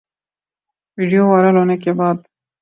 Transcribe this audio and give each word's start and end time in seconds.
video 0.97 1.23
viral 1.29 1.55
ہونے 1.57 1.75
کے 1.83 1.91
بعد 1.99 2.17